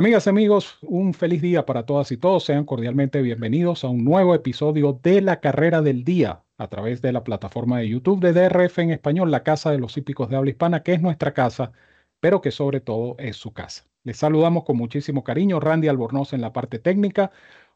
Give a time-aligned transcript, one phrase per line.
[0.00, 2.44] Amigas y amigos, un feliz día para todas y todos.
[2.44, 7.12] Sean cordialmente bienvenidos a un nuevo episodio de La Carrera del Día a través de
[7.12, 10.52] la plataforma de YouTube de DRF en español, la Casa de los Hípicos de Habla
[10.52, 11.72] Hispana, que es nuestra casa,
[12.18, 13.84] pero que sobre todo es su casa.
[14.02, 17.30] Les saludamos con muchísimo cariño, Randy Albornoz en la parte técnica,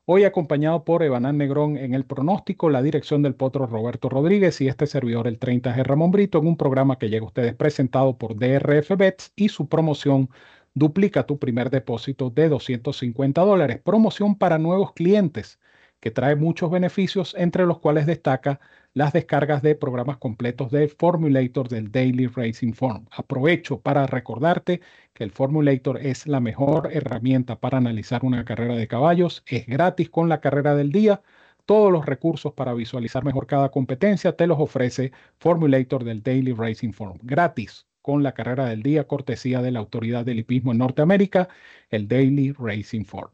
[0.06, 4.68] hoy acompañado por Evanán Negrón en el pronóstico, la dirección del potro Roberto Rodríguez y
[4.68, 8.34] este servidor el 30G Ramón Brito en un programa que llega a ustedes presentado por
[8.38, 10.30] DRF Bets y su promoción
[10.74, 13.80] duplica tu primer depósito de 250 dólares.
[13.82, 15.58] Promoción para nuevos clientes
[16.00, 18.60] que trae muchos beneficios, entre los cuales destaca
[18.92, 23.06] las descargas de programas completos de Formulator del Daily Racing Form.
[23.10, 24.82] Aprovecho para recordarte
[25.14, 29.42] que el Formulator es la mejor herramienta para analizar una carrera de caballos.
[29.46, 31.22] Es gratis con la carrera del día.
[31.64, 36.92] Todos los recursos para visualizar mejor cada competencia te los ofrece Formulator del Daily Racing
[36.92, 37.18] Form.
[37.22, 41.48] Gratis con la carrera del día, cortesía de la Autoridad del Hipismo en Norteamérica,
[41.88, 43.30] el Daily Racing Form.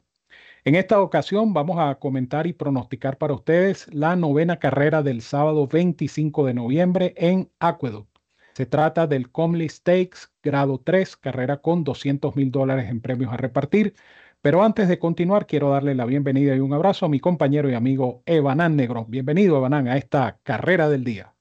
[0.65, 5.67] En esta ocasión vamos a comentar y pronosticar para ustedes la novena carrera del sábado
[5.67, 8.17] 25 de noviembre en Aqueduct.
[8.53, 13.39] Se trata del Comley Stakes grado 3, carrera con 200 mil dólares en premios a
[13.39, 13.95] repartir.
[14.41, 17.75] Pero antes de continuar, quiero darle la bienvenida y un abrazo a mi compañero y
[17.75, 19.05] amigo Evanán Negro.
[19.09, 21.35] Bienvenido, Evanán, a esta carrera del día.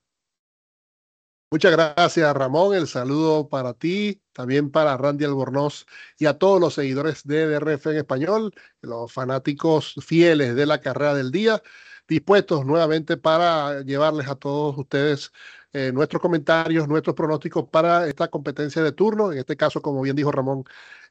[1.51, 2.75] Muchas gracias, Ramón.
[2.75, 5.87] El saludo para ti, también para Randy Albornoz
[6.19, 11.15] y a todos los seguidores de DRF en español, los fanáticos fieles de la carrera
[11.15, 11.63] del día,
[12.07, 15.31] dispuestos nuevamente para llevarles a todos ustedes
[15.73, 19.31] eh, nuestros comentarios, nuestros pronósticos para esta competencia de turno.
[19.31, 20.65] En este caso, como bien dijo Ramón,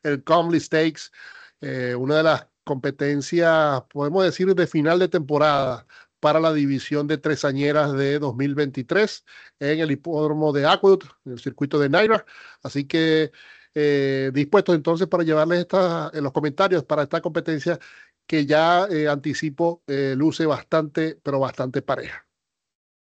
[0.04, 1.10] el Comley Stakes,
[1.60, 5.84] eh, una de las competencias, podemos decir, de final de temporada
[6.20, 9.24] para la división de tresañeras de 2023
[9.60, 12.24] en el hipódromo de Aqueduct, en el circuito de Naira.
[12.62, 13.32] Así que
[13.74, 17.78] eh, dispuestos entonces para llevarles esta, en los comentarios para esta competencia
[18.26, 22.27] que ya eh, anticipo eh, luce bastante, pero bastante pareja.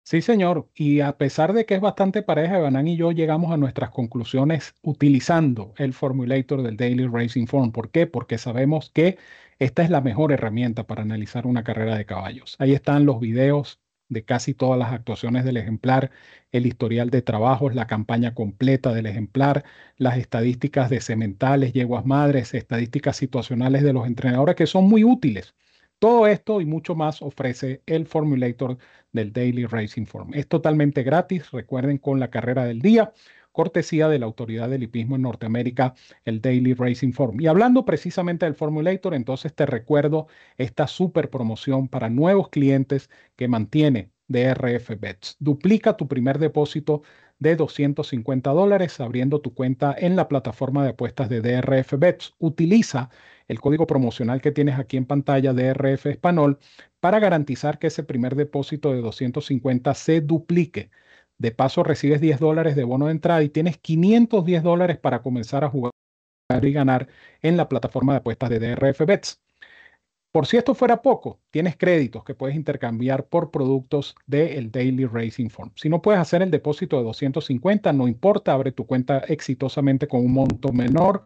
[0.09, 0.67] Sí, señor.
[0.73, 4.73] Y a pesar de que es bastante pareja, Banán y yo llegamos a nuestras conclusiones
[4.81, 7.71] utilizando el formulator del Daily Racing Form.
[7.71, 8.07] ¿Por qué?
[8.07, 9.19] Porque sabemos que
[9.59, 12.55] esta es la mejor herramienta para analizar una carrera de caballos.
[12.57, 16.09] Ahí están los videos de casi todas las actuaciones del ejemplar,
[16.51, 19.63] el historial de trabajos, la campaña completa del ejemplar,
[19.97, 25.53] las estadísticas de sementales, yeguas madres, estadísticas situacionales de los entrenadores que son muy útiles.
[25.99, 28.77] Todo esto y mucho más ofrece el formulator
[29.11, 30.33] del Daily Racing Form.
[30.33, 33.13] Es totalmente gratis, recuerden con la carrera del día
[33.51, 35.93] cortesía de la Autoridad del Hipismo en Norteamérica,
[36.23, 37.41] el Daily Racing Forum.
[37.41, 40.27] Y hablando precisamente del Formulator, entonces te recuerdo
[40.57, 45.35] esta super promoción para nuevos clientes que mantiene DRF Bets.
[45.39, 47.01] Duplica tu primer depósito
[47.39, 52.35] de 250 dólares abriendo tu cuenta en la plataforma de apuestas de DRF Bets.
[52.39, 53.09] Utiliza
[53.49, 56.59] el código promocional que tienes aquí en pantalla DRF Español
[57.01, 60.91] para garantizar que ese primer depósito de 250 se duplique.
[61.37, 65.63] De paso, recibes 10 dólares de bono de entrada y tienes 510 dólares para comenzar
[65.63, 65.91] a jugar
[66.61, 67.07] y ganar
[67.41, 69.41] en la plataforma de apuestas de DRF Bets.
[70.31, 75.49] Por si esto fuera poco, tienes créditos que puedes intercambiar por productos del Daily Racing
[75.49, 75.71] Form.
[75.75, 80.23] Si no puedes hacer el depósito de 250, no importa, abre tu cuenta exitosamente con
[80.23, 81.25] un monto menor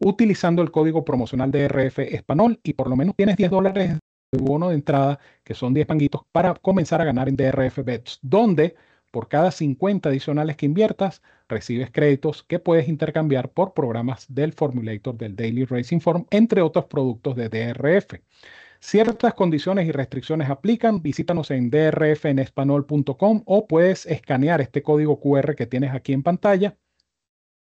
[0.00, 3.98] utilizando el código promocional DRF Español y por lo menos tienes 10 dólares
[4.32, 8.18] de bono de entrada, que son 10 panguitos, para comenzar a ganar en DRF Bets,
[8.22, 8.76] donde
[9.10, 15.16] por cada 50 adicionales que inviertas, recibes créditos que puedes intercambiar por programas del Formulator
[15.16, 18.20] del Daily Racing Form, entre otros productos de DRF.
[18.80, 21.02] Ciertas condiciones y restricciones aplican.
[21.02, 26.76] Visítanos en drfenespanol.com o puedes escanear este código QR que tienes aquí en pantalla.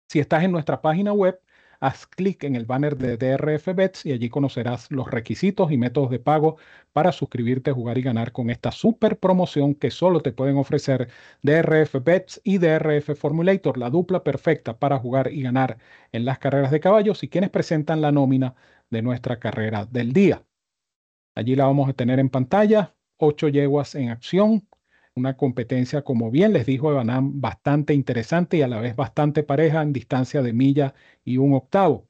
[0.08, 1.38] Si estás en nuestra página web,
[1.84, 6.10] haz clic en el banner de DRF Bets y allí conocerás los requisitos y métodos
[6.10, 6.56] de pago
[6.94, 11.08] para suscribirte, jugar y ganar con esta super promoción que solo te pueden ofrecer
[11.42, 15.76] DRF Bets y DRF Formulator, la dupla perfecta para jugar y ganar
[16.12, 18.54] en las carreras de caballos y quienes presentan la nómina
[18.88, 20.42] de nuestra carrera del día.
[21.34, 24.66] Allí la vamos a tener en pantalla, ocho yeguas en acción,
[25.16, 29.82] una competencia, como bien les dijo Evanam, bastante interesante y a la vez bastante pareja
[29.82, 30.94] en distancia de milla
[31.24, 32.06] y un octavo.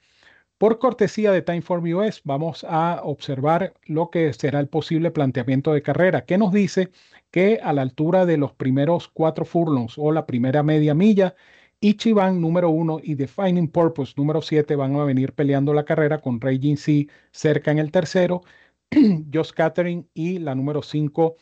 [0.59, 5.83] Por cortesía de Timeform US, vamos a observar lo que será el posible planteamiento de
[5.83, 6.91] carrera, que nos dice
[7.31, 11.35] que a la altura de los primeros cuatro furlongs o la primera media milla,
[11.81, 16.41] Ichiban número uno y Defining Purpose número siete van a venir peleando la carrera con
[16.41, 18.43] Raging Sea cerca en el tercero,
[19.33, 21.37] Josh Catherine y la número cinco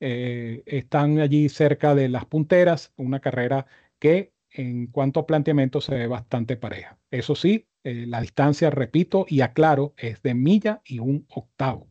[0.00, 3.66] eh, están allí cerca de las punteras, una carrera
[3.98, 6.98] que en cuanto a planteamiento se ve bastante pareja.
[7.10, 11.88] Eso sí, eh, la distancia, repito y aclaro, es de milla y un octavo.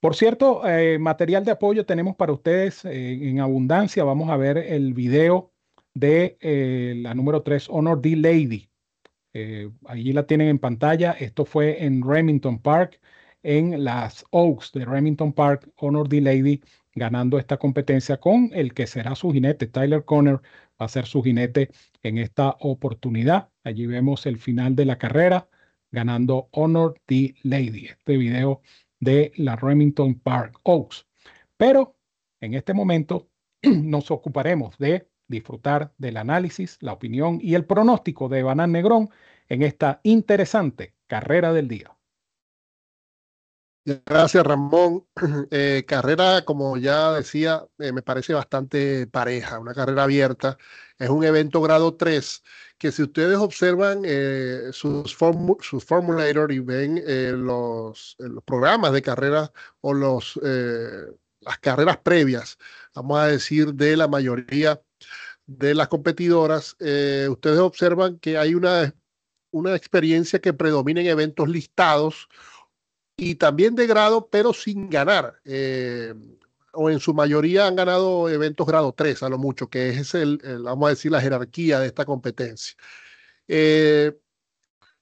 [0.00, 4.02] Por cierto, eh, material de apoyo tenemos para ustedes en abundancia.
[4.04, 5.52] Vamos a ver el video
[5.94, 6.36] de
[7.02, 8.68] la número 3, Honor D Lady.
[9.86, 11.12] allí la tienen en pantalla.
[11.12, 13.00] Esto fue en Remington Park,
[13.42, 15.70] en las Oaks de Remington Park.
[15.76, 16.60] Honor D Lady
[16.94, 20.36] ganando esta competencia con el que será su jinete, Tyler Conner,
[20.80, 21.70] va a ser su jinete
[22.02, 23.50] en esta oportunidad.
[23.64, 25.48] Allí vemos el final de la carrera,
[25.90, 28.62] ganando Honor the Lady, este video
[29.00, 31.06] de la Remington Park Oaks.
[31.56, 31.96] Pero
[32.40, 33.28] en este momento
[33.62, 39.10] nos ocuparemos de disfrutar del análisis, la opinión y el pronóstico de Banán Negrón
[39.48, 41.91] en esta interesante carrera del día.
[43.84, 45.06] Gracias, Ramón.
[45.50, 50.56] Eh, carrera, como ya decía, eh, me parece bastante pareja, una carrera abierta.
[50.98, 52.42] Es un evento grado 3
[52.78, 55.16] que si ustedes observan eh, sus,
[55.60, 57.02] sus formulator y ven
[57.44, 60.40] los, programas de carrera o los,
[61.40, 62.58] las carreras previas,
[62.94, 64.80] vamos a decir, de la mayoría
[65.46, 68.94] de las competidoras, ustedes observan que hay una,
[69.52, 72.28] una experiencia que predomina en eventos listados
[73.22, 75.40] y también de grado, pero sin ganar.
[75.44, 76.12] Eh,
[76.72, 80.40] o en su mayoría han ganado eventos grado 3 a lo mucho, que es el,
[80.64, 82.74] vamos a decir, la jerarquía de esta competencia.
[83.46, 84.18] Eh,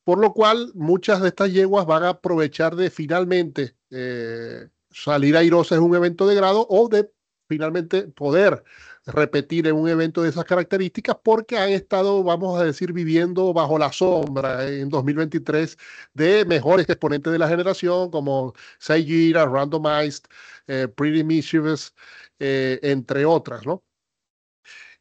[0.05, 5.79] por lo cual, muchas de estas yeguas van a aprovechar de finalmente eh, salir airosas
[5.79, 7.11] en un evento de grado o de
[7.49, 8.65] finalmente poder
[9.13, 13.79] repetir en un evento de esas características porque han estado, vamos a decir, viviendo bajo
[13.79, 15.77] la sombra en 2023
[16.15, 20.25] de mejores exponentes de la generación como Saijira, Randomized,
[20.67, 21.95] eh, Pretty Mischievous,
[22.39, 23.85] eh, entre otras, ¿no?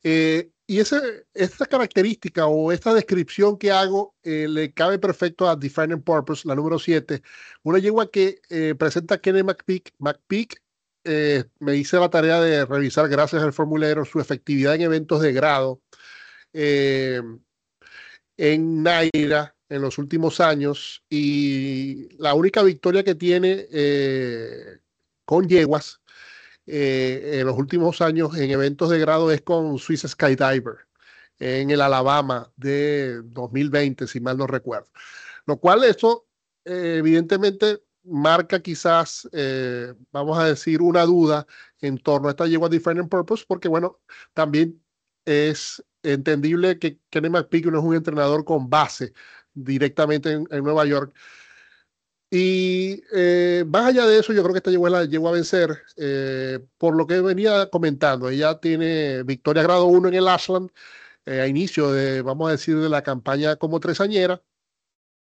[0.04, 6.02] Eh, y ese, esta característica o esta descripción que hago le cabe perfecto a Defining
[6.02, 7.22] Purpose, la número 7,
[7.64, 8.40] una yegua que
[8.78, 10.62] presenta a Kenny McPeak, McPeak
[11.12, 15.34] eh, me hice la tarea de revisar, gracias al formulario, su efectividad en eventos de
[15.34, 15.82] grado
[16.54, 17.20] eh,
[18.38, 24.78] en Naira en los últimos años y la única victoria que tiene eh,
[25.26, 26.00] con yeguas
[26.68, 30.76] en los últimos años en eventos de grado es con Swiss Skydiver
[31.40, 34.92] en el Alabama de 2020, si mal no recuerdo.
[35.48, 36.28] Lo cual eso
[36.66, 41.46] evidentemente marca quizás, eh, vamos a decir, una duda
[41.82, 44.00] en torno a esta yegua Different Purpose, porque bueno,
[44.34, 44.82] también
[45.26, 49.14] es entendible que Kenny McPeak no es un entrenador con base
[49.54, 51.14] directamente en, Nueva York.
[52.32, 55.82] Y eh, más allá de eso, yo creo que esta yegua la llegó a vencer
[55.98, 58.30] eh, por lo que venía comentando.
[58.30, 60.70] Ella tiene victoria grado 1 en el Ashland
[61.26, 64.42] a inicio de, vamos a decir, de la campaña como tresañera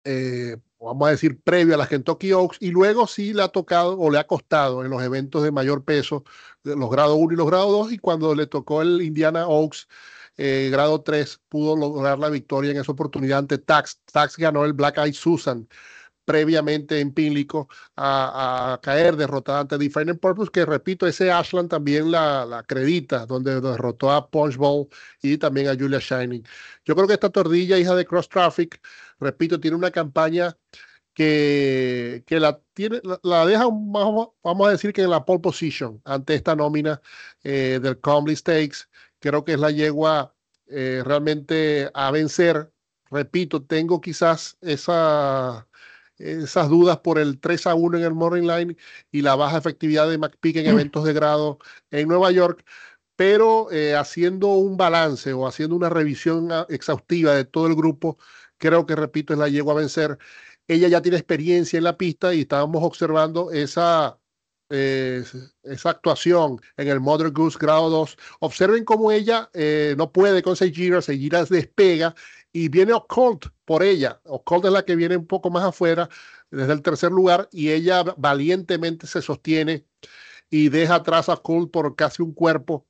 [0.05, 3.97] eh, vamos a decir, previo a la Kentucky Oaks, y luego sí le ha tocado
[3.99, 6.23] o le ha costado en los eventos de mayor peso,
[6.63, 9.87] los grado 1 y los grado 2, y cuando le tocó el Indiana Oaks,
[10.37, 14.01] eh, grado 3, pudo lograr la victoria en esa oportunidad ante Tax.
[14.11, 15.67] Tax ganó el Black Eye Susan
[16.25, 22.45] previamente en Pínlico a, caer derrotada ante Defining Purpose, que repito, ese Ashland también la,
[22.45, 24.87] la acredita, donde derrotó a Punchbowl
[25.21, 26.43] y también a Julia Shining.
[26.83, 28.81] Yo creo que esta tordilla, hija de Cross Traffic,
[29.19, 30.57] repito, tiene una campaña
[31.15, 36.35] que, que la, tiene, la, deja, vamos a decir que en la pole position ante
[36.35, 37.01] esta nómina
[37.43, 38.89] eh, del Comley Stakes.
[39.19, 40.35] Creo que es la yegua
[40.67, 42.71] eh, realmente a vencer.
[43.09, 45.67] Repito, tengo quizás esa
[46.17, 48.77] esas dudas por el 3 a 1 en el Morning Line
[49.11, 50.69] y la baja efectividad de McPeak en mm.
[50.69, 51.59] eventos de grado
[51.91, 52.63] en Nueva York,
[53.15, 58.17] pero eh, haciendo un balance o haciendo una revisión ah, exhaustiva de todo el grupo,
[58.57, 60.17] creo que, repito, es la yegua a vencer.
[60.67, 64.19] Ella ya tiene experiencia en la pista y estábamos observando esa,
[64.69, 65.23] eh,
[65.63, 68.17] esa actuación en el Mother Goose grado 2.
[68.39, 72.15] Observen cómo ella eh, no puede con Seijira, Seijira despega
[72.55, 74.21] y viene Occult por ella.
[74.23, 76.07] Occult es la que viene un poco más afuera,
[76.49, 79.85] desde el tercer lugar, y ella valientemente se sostiene
[80.49, 82.87] y deja atrás a Occult por casi un cuerpo.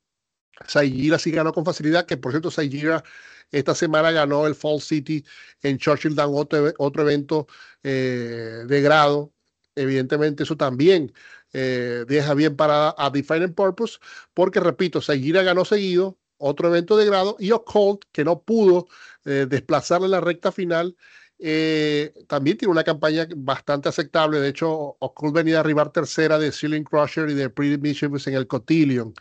[0.67, 3.03] Saijira sí ganó con facilidad, que por cierto, Saijira
[3.49, 5.25] esta semana ganó el Fall City
[5.63, 7.47] en Churchill Down, otro, otro evento
[7.81, 9.33] eh, de grado.
[9.73, 11.11] Evidentemente, eso también
[11.53, 13.97] eh, deja bien para a Defining Purpose,
[14.35, 18.87] porque repito, Saijira ganó seguido, otro evento de grado, y Occult, que no pudo
[19.25, 20.95] eh, desplazarle la recta final,
[21.37, 24.39] eh, también tiene una campaña bastante aceptable.
[24.39, 28.35] De hecho, Occult venía a arribar tercera de Ceiling Crusher y de Pretty Mischievous en
[28.35, 29.13] el Cotillion.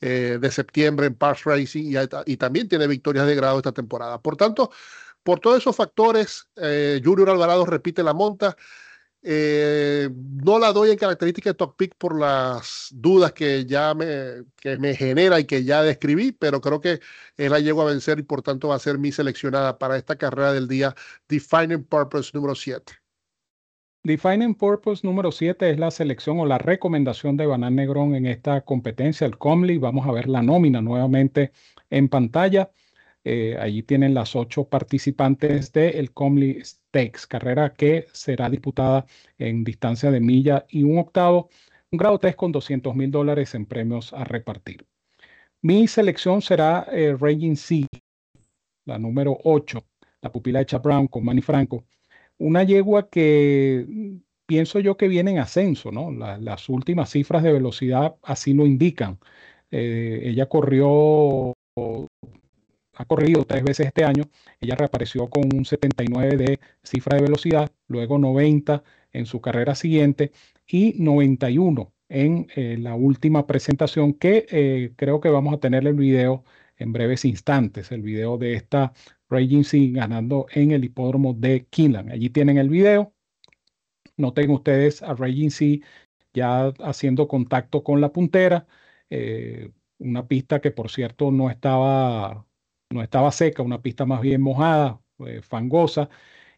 [0.00, 1.92] eh, de septiembre en Parks Racing
[2.26, 4.20] y, también tiene victorias de grado esta temporada.
[4.20, 4.70] Por tanto,
[5.22, 8.56] por todos esos factores, eh, Junior Alvarado repite la monta.
[9.22, 14.44] Eh, no la doy en característica de top pick por las dudas que ya me,
[14.56, 17.00] que me genera y que ya describí, pero creo que
[17.36, 20.16] él la llegó a vencer y por tanto va a ser mi seleccionada para esta
[20.16, 20.94] carrera del día
[21.28, 22.92] Defining Purpose número 7.
[24.04, 28.60] Defining Purpose número 7 es la selección o la recomendación de Banán Negrón en esta
[28.62, 29.78] competencia, el Comly.
[29.78, 31.52] Vamos a ver la nómina nuevamente
[31.90, 32.70] en pantalla.
[33.30, 39.04] Eh, allí tienen las ocho participantes del el Comly Stakes, carrera que será disputada
[39.36, 41.50] en distancia de milla y un octavo,
[41.90, 44.86] un grado 3 con 200 mil dólares en premios a repartir.
[45.60, 47.86] Mi selección será eh, Raging Sea,
[48.86, 49.84] la número 8,
[50.22, 51.84] la pupila de Brown con Manny Franco.
[52.38, 53.86] Una yegua que
[54.46, 56.10] pienso yo que viene en ascenso, ¿no?
[56.10, 59.18] las últimas cifras de velocidad así lo indican.
[59.70, 61.52] Eh, ella corrió
[62.98, 64.24] ha corrido tres veces este año.
[64.60, 70.32] Ella reapareció con un 79 de cifra de velocidad, luego 90 en su carrera siguiente
[70.66, 75.94] y 91 en eh, la última presentación que eh, creo que vamos a tener el
[75.94, 76.44] video
[76.76, 78.92] en breves instantes, el video de esta
[79.28, 82.10] Raging Sea ganando en el hipódromo de Kinlan.
[82.10, 83.12] Allí tienen el video.
[84.16, 85.78] Noten ustedes a Raging Sea
[86.34, 88.66] ya haciendo contacto con la puntera.
[89.10, 92.47] Eh, una pista que por cierto no estaba
[92.90, 96.08] no estaba seca, una pista más bien mojada, eh, fangosa.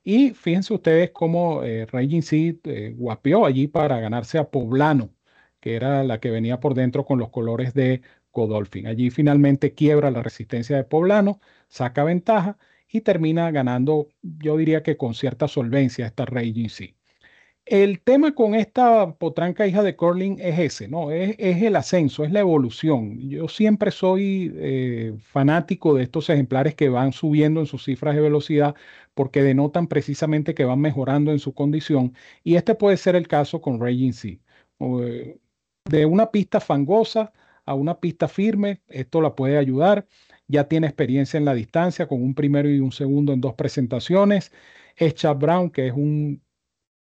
[0.04, 5.10] Y fíjense ustedes cómo eh, Raging Sea eh, guapeó allí para ganarse a Poblano,
[5.60, 8.86] que era la que venía por dentro con los colores de Godolphin.
[8.86, 12.58] Allí finalmente quiebra la resistencia de Poblano, saca ventaja
[12.88, 16.99] y termina ganando, yo diría que con cierta solvencia esta Raging Sea.
[17.66, 21.12] El tema con esta potranca hija de Corling es ese, ¿no?
[21.12, 23.20] Es, el ascenso, es la evolución.
[23.28, 28.22] Yo siempre soy eh, fanático de estos ejemplares que van subiendo en sus cifras de
[28.22, 28.74] velocidad
[29.14, 32.14] porque denotan precisamente que van mejorando en su condición.
[32.42, 34.38] Y este puede ser el caso con Raging Sea.
[34.80, 35.38] Eh,
[35.84, 37.32] de una pista fangosa
[37.66, 40.06] a una pista firme, esto la puede ayudar.
[40.48, 44.52] Ya tiene experiencia en la distancia con un primero y un segundo en dos presentaciones.
[44.96, 46.42] Es Chad Brown, que es un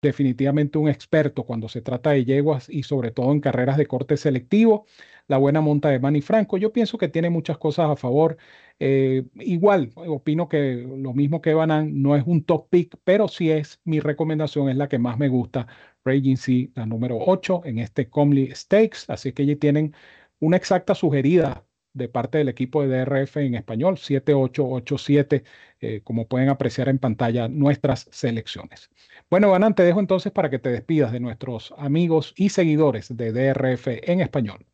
[0.03, 4.17] definitivamente un experto cuando se trata de yeguas y sobre todo en carreras de corte
[4.17, 4.86] selectivo.
[5.27, 8.38] La buena monta de Manny Franco, yo pienso que tiene muchas cosas a favor.
[8.79, 13.50] Eh, igual, opino que lo mismo que Banan no es un top pick, pero sí
[13.51, 15.67] es mi recomendación, es la que más me gusta.
[16.05, 19.05] Sea, la número 8 en este Comly Stakes.
[19.07, 19.93] Así que allí tienen
[20.39, 25.43] una exacta sugerida de parte del equipo de DRF en español, 7887,
[25.79, 28.89] eh, como pueden apreciar en pantalla nuestras selecciones.
[29.29, 33.31] Bueno, Banan, te dejo entonces para que te despidas de nuestros amigos y seguidores de
[33.31, 34.65] DRF en español.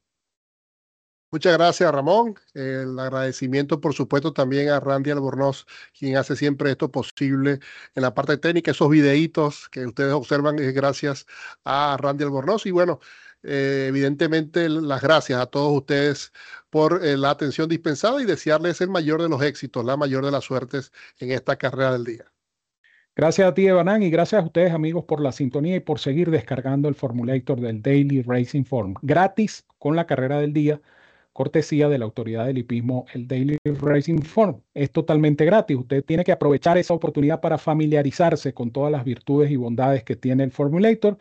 [1.31, 2.33] Muchas gracias, Ramón.
[2.55, 7.59] El agradecimiento, por supuesto, también a Randy Albornoz, quien hace siempre esto posible
[7.93, 8.71] en la parte técnica.
[8.71, 11.27] Esos videitos que ustedes observan es gracias
[11.63, 12.65] a Randy Albornoz.
[12.65, 12.99] Y bueno,
[13.43, 16.33] eh, evidentemente, las gracias a todos ustedes
[16.69, 20.31] por eh, la atención dispensada y desearles el mayor de los éxitos, la mayor de
[20.31, 22.25] las suertes en esta carrera del día.
[23.15, 26.31] Gracias a ti, Evanán, y gracias a ustedes, amigos, por la sintonía y por seguir
[26.31, 30.81] descargando el formulator del Daily Racing Form gratis con la carrera del día,
[31.33, 34.61] cortesía de la autoridad del hipismo, el Daily Racing Form.
[34.73, 35.77] Es totalmente gratis.
[35.77, 40.15] Usted tiene que aprovechar esa oportunidad para familiarizarse con todas las virtudes y bondades que
[40.15, 41.17] tiene el formulator.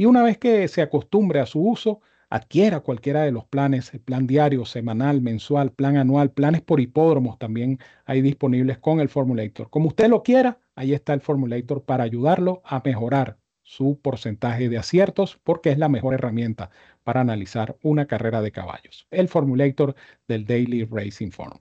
[0.00, 4.00] Y una vez que se acostumbre a su uso, adquiera cualquiera de los planes, el
[4.00, 9.68] plan diario, semanal, mensual, plan anual, planes por hipódromos también hay disponibles con el Formulator.
[9.68, 14.78] Como usted lo quiera, ahí está el Formulator para ayudarlo a mejorar su porcentaje de
[14.78, 16.70] aciertos porque es la mejor herramienta
[17.04, 19.06] para analizar una carrera de caballos.
[19.10, 19.94] El Formulator
[20.26, 21.58] del Daily Racing Forum.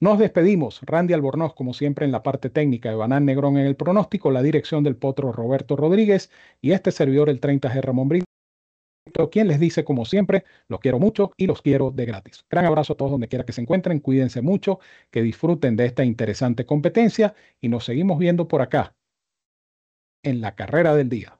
[0.00, 0.80] Nos despedimos.
[0.82, 4.42] Randy Albornoz, como siempre, en la parte técnica de Banán Negrón en el pronóstico, la
[4.42, 8.30] dirección del potro Roberto Rodríguez y este servidor, el 30G Ramón Brito
[9.30, 12.44] quien les dice, como siempre, los quiero mucho y los quiero de gratis.
[12.48, 14.78] Gran abrazo a todos donde quiera que se encuentren, cuídense mucho,
[15.10, 18.94] que disfruten de esta interesante competencia y nos seguimos viendo por acá
[20.22, 21.39] en la carrera del día.